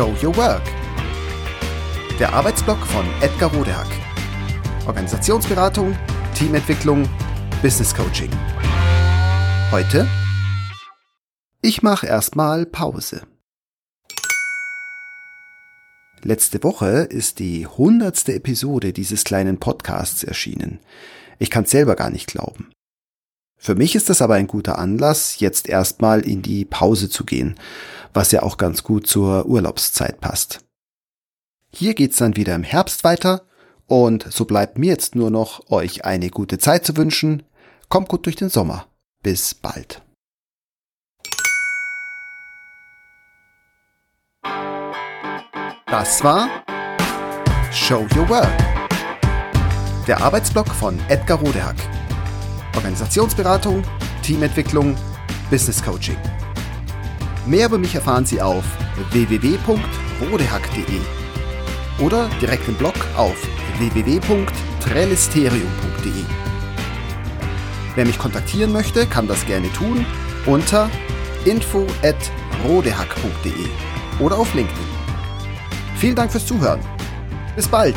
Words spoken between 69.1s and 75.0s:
das gerne tun unter info@rodehack.de oder auf LinkedIn.